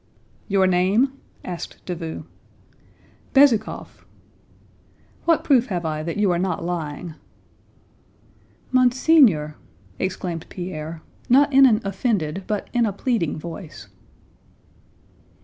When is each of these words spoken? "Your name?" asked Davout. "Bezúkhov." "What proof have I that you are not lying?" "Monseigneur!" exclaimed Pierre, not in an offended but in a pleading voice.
"Your 0.47 0.65
name?" 0.65 1.13
asked 1.45 1.85
Davout. 1.85 2.23
"Bezúkhov." 3.35 4.03
"What 5.25 5.43
proof 5.43 5.67
have 5.67 5.85
I 5.85 6.01
that 6.01 6.17
you 6.17 6.31
are 6.31 6.39
not 6.39 6.65
lying?" 6.65 7.13
"Monseigneur!" 8.71 9.57
exclaimed 9.99 10.47
Pierre, 10.49 11.03
not 11.29 11.53
in 11.53 11.67
an 11.67 11.81
offended 11.83 12.45
but 12.47 12.67
in 12.73 12.87
a 12.87 12.91
pleading 12.91 13.37
voice. 13.37 13.89